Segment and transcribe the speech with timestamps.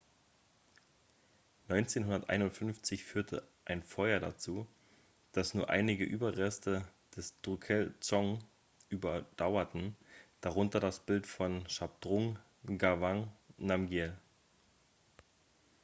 [1.67, 4.65] 1951 führte ein feuer dazu
[5.31, 6.83] dass nur einige überreste
[7.15, 8.39] des drukyel-dzong
[8.89, 9.95] überdauerten
[10.41, 14.17] darunter das bild von shabdrung ngawang namgyel